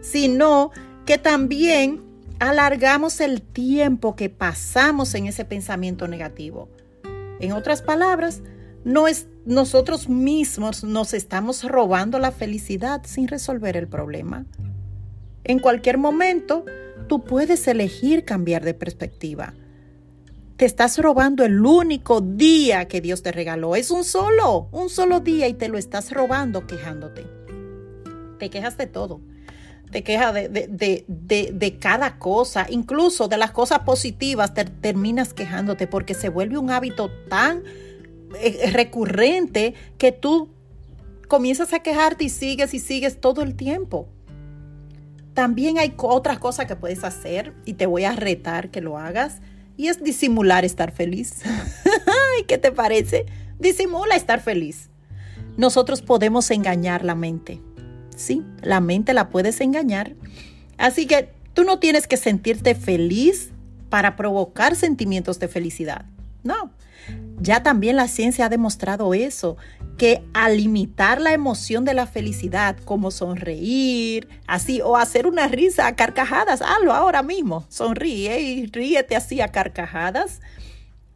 sino 0.00 0.72
que 1.04 1.18
también 1.18 2.02
alargamos 2.38 3.20
el 3.20 3.40
tiempo 3.40 4.16
que 4.16 4.28
pasamos 4.30 5.14
en 5.14 5.26
ese 5.26 5.44
pensamiento 5.44 6.08
negativo. 6.08 6.68
En 7.38 7.52
otras 7.52 7.82
palabras, 7.82 8.42
no 8.84 9.08
es, 9.08 9.28
nosotros 9.46 10.08
mismos 10.08 10.84
nos 10.84 11.14
estamos 11.14 11.62
robando 11.62 12.18
la 12.18 12.32
felicidad 12.32 13.02
sin 13.04 13.28
resolver 13.28 13.76
el 13.76 13.86
problema. 13.86 14.44
En 15.44 15.60
cualquier 15.60 15.98
momento, 15.98 16.64
tú 17.06 17.22
puedes 17.24 17.66
elegir 17.68 18.24
cambiar 18.24 18.64
de 18.64 18.74
perspectiva. 18.74 19.54
Te 20.56 20.64
estás 20.64 20.98
robando 20.98 21.44
el 21.44 21.64
único 21.64 22.20
día 22.20 22.88
que 22.88 23.00
Dios 23.00 23.22
te 23.22 23.30
regaló. 23.30 23.76
Es 23.76 23.90
un 23.90 24.04
solo, 24.04 24.68
un 24.72 24.90
solo 24.90 25.20
día 25.20 25.46
y 25.46 25.54
te 25.54 25.68
lo 25.68 25.78
estás 25.78 26.10
robando 26.10 26.66
quejándote. 26.66 27.26
Te 28.38 28.50
quejas 28.50 28.76
de 28.76 28.86
todo 28.86 29.20
te 29.90 30.02
quejas 30.02 30.34
de, 30.34 31.76
cada 31.80 32.18
cosa, 32.18 32.66
incluso 32.68 33.28
de 33.28 33.38
las 33.38 33.52
cosas 33.52 33.80
positivas, 33.80 34.52
te 34.52 34.64
terminas 34.64 35.32
quejándote 35.32 35.86
porque 35.86 36.14
se 36.14 36.28
vuelve 36.28 36.58
un 36.58 36.70
hábito 36.70 37.10
tan 37.28 37.62
recurrente 38.72 39.74
que 39.98 40.12
tú 40.12 40.50
comienzas 41.28 41.72
a 41.72 41.80
quejarte 41.80 42.24
y 42.24 42.28
sigues 42.28 42.74
y 42.74 42.78
sigues 42.78 43.20
todo 43.20 43.42
el 43.42 43.56
tiempo. 43.56 44.08
También 45.34 45.78
hay 45.78 45.94
otras 45.98 46.38
cosas 46.38 46.66
que 46.66 46.76
puedes 46.76 47.04
hacer 47.04 47.52
y 47.64 47.74
te 47.74 47.86
voy 47.86 48.04
a 48.04 48.12
retar 48.12 48.70
que 48.70 48.80
lo 48.80 48.98
hagas 48.98 49.40
y 49.76 49.88
es 49.88 50.02
disimular 50.02 50.64
estar 50.64 50.92
feliz. 50.92 51.42
¿Qué 52.48 52.58
te 52.58 52.72
parece? 52.72 53.26
Disimula 53.58 54.16
estar 54.16 54.40
feliz. 54.40 54.88
Nosotros 55.56 56.02
podemos 56.02 56.50
engañar 56.50 57.04
la 57.04 57.14
mente. 57.14 57.60
Sí, 58.16 58.42
la 58.62 58.80
mente 58.80 59.12
la 59.12 59.28
puedes 59.28 59.60
engañar. 59.60 60.14
Así 60.78 61.06
que 61.06 61.30
tú 61.52 61.64
no 61.64 61.78
tienes 61.78 62.06
que 62.06 62.16
sentirte 62.16 62.74
feliz 62.74 63.50
para 63.90 64.16
provocar 64.16 64.74
sentimientos 64.74 65.38
de 65.38 65.48
felicidad. 65.48 66.06
No. 66.42 66.72
Ya 67.38 67.62
también 67.62 67.96
la 67.96 68.08
ciencia 68.08 68.46
ha 68.46 68.48
demostrado 68.48 69.12
eso, 69.12 69.56
que 69.98 70.22
al 70.32 70.56
limitar 70.56 71.20
la 71.20 71.32
emoción 71.32 71.84
de 71.84 71.94
la 71.94 72.06
felicidad, 72.06 72.76
como 72.84 73.10
sonreír, 73.10 74.28
así, 74.46 74.80
o 74.80 74.96
hacer 74.96 75.26
una 75.26 75.46
risa 75.48 75.86
a 75.86 75.96
carcajadas, 75.96 76.62
hazlo 76.62 76.92
ahora 76.92 77.22
mismo, 77.22 77.66
sonríe 77.68 78.40
y 78.40 78.66
ríete 78.66 79.16
así 79.16 79.40
a 79.40 79.48
carcajadas. 79.48 80.40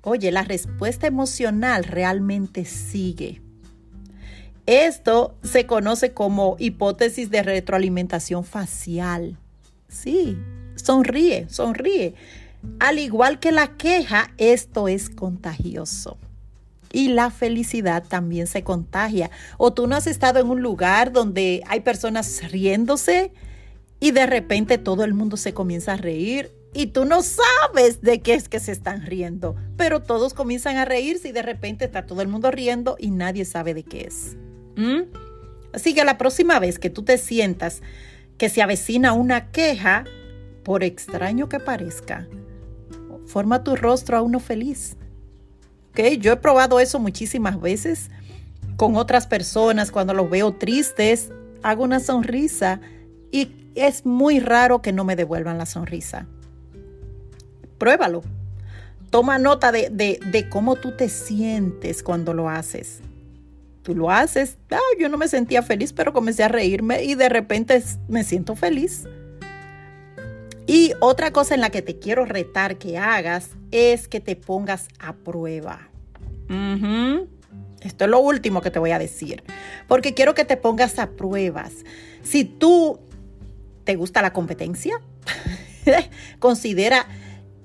Oye, 0.03 0.31
la 0.33 0.43
respuesta 0.43 1.07
emocional 1.07 1.85
realmente 1.85 2.65
sigue. 2.65 3.43
Esto 4.67 5.35
se 5.43 5.67
conoce 5.67 6.13
como 6.13 6.57
hipótesis 6.59 7.31
de 7.31 7.43
retroalimentación 7.43 8.45
facial. 8.45 9.37
Sí, 9.89 10.39
sonríe, 10.77 11.49
sonríe. 11.49 12.15
Al 12.79 12.99
igual 12.99 13.39
que 13.41 13.53
la 13.53 13.77
queja, 13.77 14.33
esto 14.39 14.89
es 14.89 15.11
contagioso. 15.11 16.19
Y 16.93 17.09
la 17.09 17.31
felicidad 17.31 18.05
también 18.07 18.47
se 18.47 18.65
contagia. 18.65 19.31
O 19.59 19.73
tú 19.73 19.87
no 19.87 19.97
has 19.97 20.07
estado 20.07 20.41
en 20.41 20.49
un 20.49 20.61
lugar 20.61 21.13
donde 21.13 21.63
hay 21.69 21.81
personas 21.81 22.51
riéndose 22.51 23.33
y 24.01 24.11
de 24.11 24.27
repente 24.27 24.79
todo 24.79 25.05
el 25.05 25.15
mundo 25.15 25.37
se 25.37 25.55
comienza 25.55 25.93
a 25.93 25.97
reír 25.97 26.51
y 26.73 26.87
tú 26.87 27.05
no 27.05 27.23
sabes 27.23 28.01
de 28.01 28.21
qué 28.21 28.35
es 28.35 28.49
que 28.49 28.61
se 28.61 28.73
están 28.73 29.05
riendo, 29.05 29.57
pero 29.77 30.01
todos 30.01 30.35
comienzan 30.35 30.77
a 30.77 30.85
reírse 30.85 31.29
y 31.29 31.33
de 31.33 31.43
repente 31.43 31.85
está 31.85 32.07
todo 32.07 32.23
el 32.23 32.29
mundo 32.29 32.51
riendo 32.51 32.97
y 32.99 33.11
nadie 33.11 33.45
sabe 33.45 33.75
de 33.75 33.83
qué 33.83 34.03
es. 34.03 34.37
¿Mm? 34.77 35.03
Así 35.73 35.95
que 35.95 36.05
la 36.05 36.19
próxima 36.19 36.59
vez 36.59 36.79
que 36.79 36.91
tú 36.91 37.03
te 37.03 37.19
sientas 37.19 37.83
que 38.39 38.49
se 38.49 38.63
avecina 38.63 39.13
una 39.13 39.51
queja, 39.51 40.05
por 40.65 40.85
extraño 40.85 41.49
que 41.49 41.59
parezca, 41.59 42.29
forma 43.31 43.65
tu 43.65 43.77
rostro 43.77 44.17
a 44.17 44.23
uno 44.23 44.41
feliz. 44.41 44.97
¿Okay? 45.91 46.19
Yo 46.19 46.33
he 46.33 46.37
probado 46.37 46.81
eso 46.81 46.99
muchísimas 46.99 47.61
veces 47.61 48.11
con 48.77 48.97
otras 48.97 49.27
personas 49.27 49.91
cuando 49.91 50.15
los 50.15 50.31
veo 50.31 50.55
tristes, 50.55 51.31
hago 51.63 51.85
una 51.85 52.01
sonrisa 52.01 52.81
y 53.31 53.53
es 53.75 54.07
muy 54.07 54.41
raro 54.41 54.81
que 54.81 54.93
no 54.93 55.05
me 55.05 55.17
devuelvan 55.17 55.59
la 55.59 55.67
sonrisa. 55.67 56.27
Pruébalo. 57.77 58.23
Toma 59.11 59.39
nota 59.39 59.71
de, 59.71 59.91
de 59.91 60.49
cómo 60.49 60.77
tú 60.77 60.97
te 60.97 61.11
sientes 61.11 62.03
cuando 62.03 62.33
lo 62.33 62.49
haces. 62.49 63.01
Tú 63.83 63.95
lo 63.95 64.11
haces, 64.11 64.57
ah, 64.71 64.79
yo 64.99 65.09
no 65.09 65.19
me 65.19 65.29
sentía 65.29 65.63
feliz, 65.63 65.93
pero 65.93 66.13
comencé 66.13 66.43
a 66.43 66.49
reírme 66.49 67.03
y 67.05 67.17
de 67.17 67.29
repente 67.29 67.83
me 68.09 68.25
siento 68.25 68.57
feliz. 68.57 69.07
Y 70.67 70.93
otra 71.01 71.33
cosa 71.33 71.55
en 71.55 71.61
la 71.61 71.71
que 71.71 71.83
te 71.83 71.99
quiero 71.99 72.25
retar 72.25 72.79
que 72.79 72.99
hagas 72.99 73.51
es 73.71 74.09
que 74.09 74.21
te 74.21 74.37
pongas 74.37 74.89
a 74.99 75.15
prueba. 75.15 75.89
Esto 77.81 78.05
es 78.05 78.11
lo 78.11 78.21
último 78.21 78.61
que 78.61 78.71
te 78.71 78.79
voy 78.79 78.91
a 78.91 78.99
decir, 78.99 79.43
porque 79.89 80.15
quiero 80.15 80.35
que 80.35 80.45
te 80.45 80.57
pongas 80.57 80.99
a 80.99 81.11
pruebas. 81.11 81.73
Si 82.23 82.45
tú 82.45 83.01
te 83.85 83.97
gusta 83.97 84.23
la 84.23 84.33
competencia, 84.33 85.01
considera 86.39 87.07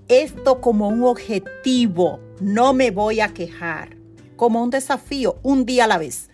esto 0.08 0.62
como 0.62 0.88
un 0.88 1.04
objetivo. 1.04 2.20
No 2.40 2.74
me 2.74 2.92
voy 2.92 3.20
a 3.20 3.30
quejar 3.30 3.98
como 4.36 4.64
un 4.64 4.70
desafío, 4.70 5.38
un 5.44 5.66
día 5.66 5.86
a 5.86 5.88
la 5.88 5.98
vez. 5.98 6.30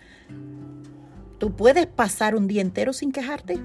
¿Tú 1.38 1.56
puedes 1.56 1.86
pasar 1.86 2.36
un 2.36 2.46
día 2.46 2.62
entero 2.62 2.92
sin 2.92 3.12
quejarte? 3.12 3.58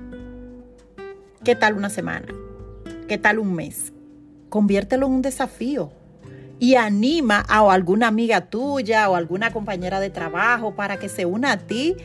¿Qué 1.44 1.56
tal 1.56 1.76
una 1.76 1.90
semana? 1.90 2.28
¿Qué 3.08 3.18
tal 3.18 3.40
un 3.40 3.54
mes? 3.54 3.94
Conviértelo 4.50 5.08
en 5.08 5.14
un 5.14 5.22
desafío 5.22 5.92
y 6.60 6.76
anima 6.76 7.46
a 7.48 7.72
alguna 7.72 8.08
amiga 8.08 8.50
tuya 8.50 9.10
o 9.10 9.16
alguna 9.16 9.52
compañera 9.52 10.00
de 10.00 10.10
trabajo 10.10 10.76
para 10.76 10.98
que 10.98 11.10
se 11.10 11.26
una 11.26 11.54
a 11.54 11.58
ti 11.58 11.96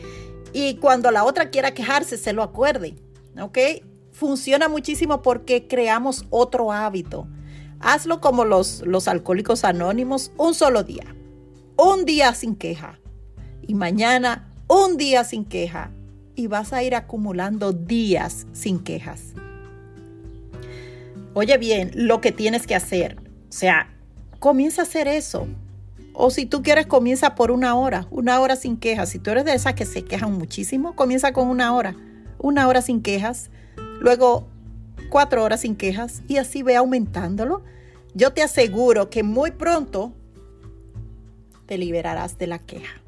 y 0.53 0.75
cuando 0.75 1.11
la 1.11 1.23
otra 1.23 1.49
quiera 1.49 1.73
quejarse 1.73 2.17
se 2.17 2.33
lo 2.33 2.43
acuerde. 2.43 2.95
¿Ok? 3.39 3.57
Funciona 4.11 4.69
muchísimo 4.69 5.21
porque 5.21 5.67
creamos 5.67 6.25
otro 6.29 6.71
hábito. 6.71 7.27
Hazlo 7.79 8.21
como 8.21 8.45
los, 8.45 8.83
los 8.85 9.07
alcohólicos 9.07 9.63
anónimos 9.63 10.31
un 10.37 10.53
solo 10.53 10.83
día 10.83 11.13
un 11.75 12.05
día 12.05 12.33
sin 12.33 12.55
queja 12.55 12.99
y 13.65 13.73
mañana 13.73 14.53
un 14.67 14.97
día 14.97 15.23
sin 15.23 15.45
queja 15.45 15.91
y 16.35 16.47
vas 16.47 16.73
a 16.73 16.83
ir 16.83 16.95
acumulando 16.95 17.73
días 17.73 18.47
sin 18.53 18.79
quejas. 18.79 19.33
Oye 21.33 21.57
bien, 21.57 21.91
lo 21.95 22.21
que 22.21 22.31
tienes 22.31 22.67
que 22.67 22.75
hacer, 22.75 23.17
o 23.17 23.51
sea, 23.51 23.89
comienza 24.39 24.81
a 24.81 24.85
hacer 24.85 25.07
eso. 25.07 25.47
O 26.13 26.29
si 26.29 26.45
tú 26.45 26.61
quieres, 26.61 26.85
comienza 26.85 27.33
por 27.33 27.49
una 27.49 27.75
hora, 27.75 28.07
una 28.11 28.39
hora 28.39 28.55
sin 28.55 28.77
quejas. 28.77 29.09
Si 29.09 29.17
tú 29.17 29.31
eres 29.31 29.45
de 29.45 29.53
esas 29.55 29.73
que 29.73 29.85
se 29.85 30.03
quejan 30.03 30.33
muchísimo, 30.33 30.95
comienza 30.95 31.33
con 31.33 31.47
una 31.47 31.73
hora, 31.73 31.95
una 32.37 32.67
hora 32.67 32.83
sin 32.83 33.01
quejas, 33.01 33.49
luego 33.99 34.47
cuatro 35.09 35.43
horas 35.43 35.61
sin 35.61 35.75
quejas 35.75 36.21
y 36.27 36.37
así 36.37 36.61
ve 36.61 36.75
aumentándolo. 36.75 37.63
Yo 38.13 38.31
te 38.33 38.43
aseguro 38.43 39.09
que 39.09 39.23
muy 39.23 39.51
pronto 39.51 40.13
te 41.65 41.79
liberarás 41.79 42.37
de 42.37 42.47
la 42.47 42.59
queja. 42.59 43.01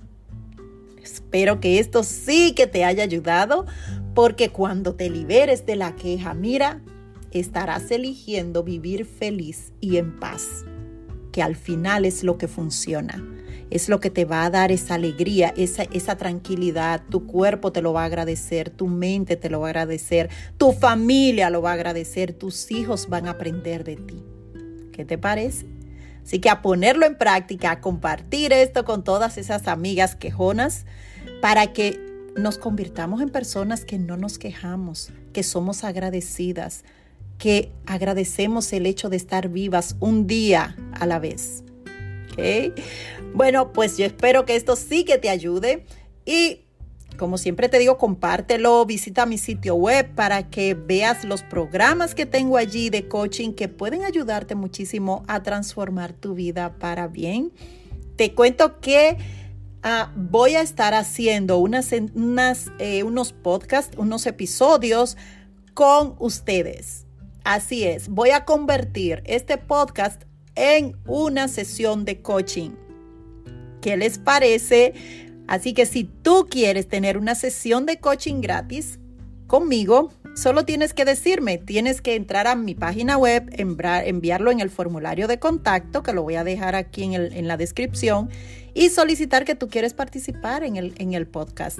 Espero 1.02 1.60
que 1.60 1.78
esto 1.78 2.02
sí 2.02 2.54
que 2.56 2.66
te 2.66 2.84
haya 2.84 3.04
ayudado, 3.04 3.68
porque 4.16 4.50
cuando 4.50 4.96
te 4.96 5.12
liberes 5.12 5.66
de 5.68 5.76
la 5.76 5.96
queja, 5.96 6.34
mira, 6.34 6.82
estarás 7.40 7.92
eligiendo 7.92 8.64
vivir 8.64 9.06
feliz 9.06 9.74
y 9.82 9.98
en 9.98 10.20
paz, 10.20 10.66
que 11.32 11.42
al 11.42 11.56
final 11.56 12.06
es 12.06 12.24
lo 12.24 12.38
que 12.38 12.48
funciona. 12.48 13.24
Es 13.72 13.90
lo 13.90 14.00
que 14.00 14.12
te 14.12 14.26
va 14.26 14.46
a 14.46 14.50
dar 14.52 14.72
esa 14.72 14.94
alegría, 14.94 15.52
esa, 15.58 15.84
esa 15.84 16.18
tranquilidad. 16.18 17.02
Tu 17.10 17.26
cuerpo 17.26 17.72
te 17.72 17.82
lo 17.82 17.94
va 17.94 18.04
a 18.04 18.06
agradecer, 18.06 18.70
tu 18.70 18.88
mente 18.88 19.36
te 19.36 19.50
lo 19.50 19.60
va 19.60 19.68
a 19.68 19.70
agradecer, 19.72 20.30
tu 20.58 20.72
familia 20.72 21.50
lo 21.50 21.64
va 21.64 21.72
a 21.72 21.74
agradecer, 21.74 22.34
tus 22.34 22.70
hijos 22.72 23.10
van 23.10 23.28
a 23.28 23.32
aprender 23.32 23.84
de 23.84 23.96
ti. 23.96 24.24
¿Qué 24.92 25.04
te 25.04 25.18
parece? 25.18 25.66
Así 26.24 26.40
que 26.40 26.50
a 26.50 26.62
ponerlo 26.62 27.06
en 27.06 27.18
práctica, 27.18 27.72
a 27.72 27.82
compartir 27.82 28.54
esto 28.54 28.86
con 28.86 29.04
todas 29.04 29.38
esas 29.38 29.68
amigas 29.68 30.16
quejonas 30.16 30.86
para 31.42 31.74
que 31.74 32.00
nos 32.36 32.58
convirtamos 32.58 33.22
en 33.22 33.30
personas 33.30 33.86
que 33.86 34.00
no 34.00 34.18
nos 34.18 34.38
quejamos, 34.38 35.12
que 35.34 35.44
somos 35.44 35.84
agradecidas, 35.84 36.84
que 37.38 37.72
agradecemos 37.86 38.72
el 38.74 38.86
hecho 38.86 39.10
de 39.10 39.18
estar 39.18 39.50
vivas 39.50 39.96
un 40.00 40.28
día 40.28 40.76
a 40.94 41.06
la 41.06 41.20
vez. 41.20 41.64
Bueno, 43.34 43.72
pues 43.72 43.98
yo 43.98 44.06
espero 44.06 44.46
que 44.46 44.56
esto 44.56 44.76
sí 44.76 45.06
que 45.06 45.18
te 45.18 45.30
ayude 45.30 45.86
y 46.26 46.62
como 47.18 47.38
siempre 47.38 47.70
te 47.70 47.80
digo, 47.80 47.98
compártelo, 47.98 48.86
visita 48.86 49.26
mi 49.26 49.38
sitio 49.38 49.76
web 49.76 50.14
para 50.16 50.50
que 50.50 50.74
veas 50.74 51.24
los 51.24 51.44
programas 51.44 52.14
que 52.14 52.26
tengo 52.26 52.58
allí 52.58 52.90
de 52.90 53.08
coaching 53.08 53.54
que 53.54 53.70
pueden 53.70 54.04
ayudarte 54.04 54.56
muchísimo 54.56 55.24
a 55.28 55.42
transformar 55.42 56.14
tu 56.14 56.34
vida 56.34 56.78
para 56.78 57.08
bien. 57.08 57.54
Te 58.18 58.34
cuento 58.34 58.80
que 58.80 59.18
ah, 59.84 60.12
voy 60.16 60.56
a 60.56 60.62
estar 60.62 60.94
haciendo 60.94 61.58
unas, 61.58 61.94
eh, 61.94 63.04
unos 63.04 63.32
podcasts, 63.32 63.98
unos 63.98 64.26
episodios 64.26 65.16
con 65.74 66.16
ustedes. 66.20 67.05
Así 67.46 67.84
es, 67.84 68.10
voy 68.10 68.32
a 68.32 68.44
convertir 68.44 69.22
este 69.28 69.60
podcast 69.60 70.24
en 70.56 70.98
una 71.06 71.48
sesión 71.48 72.04
de 72.04 72.20
coaching. 72.24 72.72
¿Qué 73.82 73.98
les 73.98 74.18
parece? 74.18 74.96
Así 75.46 75.76
que 75.76 75.86
si 75.86 76.06
tú 76.06 76.48
quieres 76.50 76.88
tener 76.88 77.20
una 77.20 77.36
sesión 77.36 77.86
de 77.86 78.00
coaching 78.00 78.42
gratis 78.42 78.98
conmigo, 79.46 80.12
solo 80.36 80.66
tienes 80.66 80.96
que 80.96 81.06
decirme, 81.06 81.60
tienes 81.60 82.02
que 82.02 82.16
entrar 82.16 82.48
a 82.48 82.56
mi 82.56 82.74
página 82.74 83.16
web, 83.16 83.48
enviarlo 83.56 84.50
en 84.50 84.60
el 84.60 84.72
formulario 84.72 85.28
de 85.28 85.38
contacto, 85.38 86.02
que 86.02 86.14
lo 86.14 86.24
voy 86.24 86.38
a 86.38 86.44
dejar 86.44 86.74
aquí 86.74 87.04
en, 87.04 87.48
la 87.48 87.58
descripción, 87.58 88.28
y 88.74 88.90
solicitar 88.90 89.46
que 89.46 89.54
tú 89.54 89.70
quieres 89.70 89.94
participar 89.94 90.64
en 90.64 90.78
el, 90.78 90.96
en 90.98 91.14
el 91.14 91.28
podcast 91.28 91.78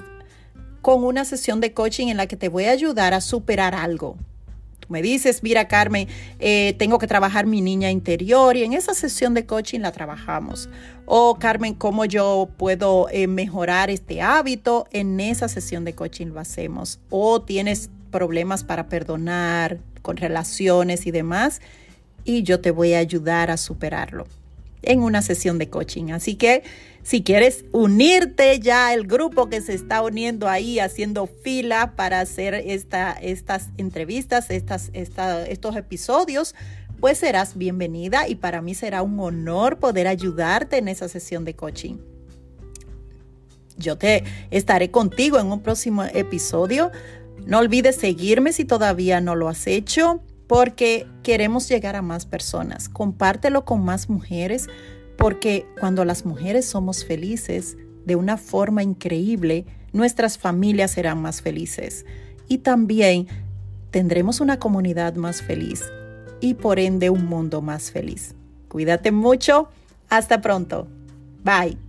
con 0.80 1.02
una 1.02 1.24
sesión 1.24 1.60
de 1.60 1.72
coaching 1.72 2.06
en 2.06 2.18
la 2.18 2.28
que 2.28 2.36
te 2.36 2.48
voy 2.48 2.66
a 2.66 2.70
ayudar 2.70 3.14
a 3.14 3.20
superar 3.20 3.74
algo 3.74 4.16
me 4.88 5.02
dices, 5.02 5.42
mira 5.42 5.68
Carmen, 5.68 6.08
eh, 6.38 6.74
tengo 6.78 6.98
que 6.98 7.06
trabajar 7.06 7.46
mi 7.46 7.60
niña 7.60 7.90
interior 7.90 8.56
y 8.56 8.64
en 8.64 8.72
esa 8.72 8.94
sesión 8.94 9.34
de 9.34 9.46
coaching 9.46 9.80
la 9.80 9.92
trabajamos. 9.92 10.68
O 11.04 11.38
Carmen, 11.38 11.74
¿cómo 11.74 12.04
yo 12.04 12.48
puedo 12.56 13.08
eh, 13.10 13.26
mejorar 13.26 13.90
este 13.90 14.22
hábito? 14.22 14.86
En 14.90 15.20
esa 15.20 15.48
sesión 15.48 15.84
de 15.84 15.94
coaching 15.94 16.28
lo 16.28 16.40
hacemos. 16.40 17.00
O 17.10 17.42
tienes 17.42 17.90
problemas 18.10 18.64
para 18.64 18.88
perdonar 18.88 19.78
con 20.02 20.16
relaciones 20.16 21.06
y 21.06 21.10
demás 21.10 21.60
y 22.24 22.42
yo 22.42 22.60
te 22.60 22.70
voy 22.70 22.94
a 22.94 22.98
ayudar 22.98 23.50
a 23.50 23.56
superarlo 23.56 24.26
en 24.82 25.02
una 25.02 25.22
sesión 25.22 25.58
de 25.58 25.68
coaching. 25.68 26.10
Así 26.10 26.34
que 26.34 26.62
si 27.06 27.22
quieres 27.22 27.64
unirte 27.70 28.58
ya 28.58 28.88
al 28.88 29.06
grupo 29.06 29.48
que 29.48 29.60
se 29.60 29.74
está 29.74 30.02
uniendo 30.02 30.48
ahí, 30.48 30.80
haciendo 30.80 31.28
fila 31.28 31.94
para 31.94 32.18
hacer 32.18 32.54
esta, 32.54 33.12
estas 33.12 33.68
entrevistas, 33.76 34.50
estas, 34.50 34.90
estos 34.92 35.76
episodios, 35.76 36.56
pues 36.98 37.18
serás 37.18 37.56
bienvenida 37.56 38.26
y 38.26 38.34
para 38.34 38.60
mí 38.60 38.74
será 38.74 39.02
un 39.02 39.20
honor 39.20 39.78
poder 39.78 40.08
ayudarte 40.08 40.78
en 40.78 40.88
esa 40.88 41.08
sesión 41.08 41.44
de 41.44 41.54
coaching. 41.54 41.98
Yo 43.76 43.96
te 43.96 44.24
estaré 44.50 44.90
contigo 44.90 45.38
en 45.38 45.46
un 45.46 45.62
próximo 45.62 46.02
episodio. 46.02 46.90
No 47.46 47.60
olvides 47.60 47.94
seguirme 47.94 48.52
si 48.52 48.64
todavía 48.64 49.20
no 49.20 49.36
lo 49.36 49.48
has 49.48 49.68
hecho 49.68 50.24
porque 50.48 51.06
queremos 51.22 51.68
llegar 51.68 51.94
a 51.94 52.02
más 52.02 52.26
personas. 52.26 52.88
Compártelo 52.88 53.64
con 53.64 53.84
más 53.84 54.08
mujeres 54.08 54.68
porque 55.16 55.66
cuando 55.80 56.04
las 56.04 56.24
mujeres 56.24 56.66
somos 56.66 57.04
felices 57.04 57.76
de 58.04 58.16
una 58.16 58.36
forma 58.36 58.82
increíble, 58.82 59.66
nuestras 59.92 60.38
familias 60.38 60.92
serán 60.92 61.20
más 61.20 61.42
felices 61.42 62.04
y 62.48 62.58
también 62.58 63.26
tendremos 63.90 64.40
una 64.40 64.58
comunidad 64.58 65.14
más 65.14 65.42
feliz 65.42 65.82
y 66.40 66.54
por 66.54 66.78
ende 66.78 67.10
un 67.10 67.26
mundo 67.26 67.62
más 67.62 67.90
feliz. 67.90 68.34
Cuídate 68.68 69.10
mucho. 69.10 69.68
Hasta 70.08 70.40
pronto. 70.40 70.86
Bye. 71.42 71.85